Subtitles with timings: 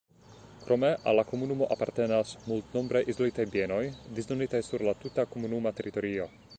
[0.61, 3.81] Krome al la komunumo apartenas multnombraj izolitaj bienoj
[4.21, 6.31] disdonitaj sur la tuta komunuma teritorio.